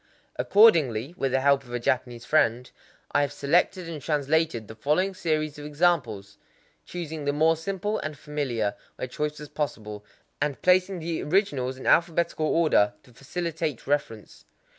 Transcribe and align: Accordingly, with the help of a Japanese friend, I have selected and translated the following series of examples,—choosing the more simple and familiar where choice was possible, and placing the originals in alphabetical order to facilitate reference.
Accordingly, 0.35 1.13
with 1.15 1.31
the 1.31 1.41
help 1.41 1.63
of 1.63 1.71
a 1.75 1.79
Japanese 1.79 2.25
friend, 2.25 2.71
I 3.11 3.21
have 3.21 3.31
selected 3.31 3.87
and 3.87 4.01
translated 4.01 4.67
the 4.67 4.73
following 4.73 5.13
series 5.13 5.59
of 5.59 5.65
examples,—choosing 5.67 7.25
the 7.25 7.31
more 7.33 7.55
simple 7.55 7.99
and 7.99 8.17
familiar 8.17 8.73
where 8.95 9.07
choice 9.07 9.37
was 9.39 9.49
possible, 9.49 10.03
and 10.41 10.59
placing 10.63 11.01
the 11.01 11.21
originals 11.21 11.77
in 11.77 11.85
alphabetical 11.85 12.47
order 12.47 12.93
to 13.03 13.13
facilitate 13.13 13.85
reference. 13.85 14.45